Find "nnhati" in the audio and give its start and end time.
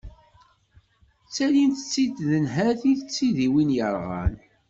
2.43-2.93